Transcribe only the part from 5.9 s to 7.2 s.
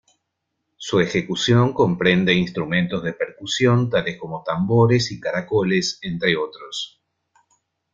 entre otros.